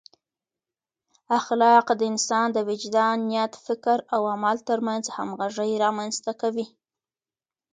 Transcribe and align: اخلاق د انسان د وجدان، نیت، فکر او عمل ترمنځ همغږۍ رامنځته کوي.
اخلاق 1.39 1.87
د 1.99 2.01
انسان 2.11 2.47
د 2.53 2.57
وجدان، 2.69 3.17
نیت، 3.29 3.53
فکر 3.67 3.97
او 4.13 4.21
عمل 4.33 4.57
ترمنځ 4.69 5.03
همغږۍ 5.15 5.71
رامنځته 5.85 6.31
کوي. 6.41 6.65